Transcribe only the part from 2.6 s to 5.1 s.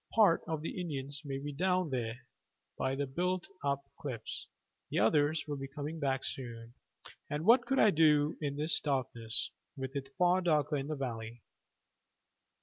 by the built up cliffs; the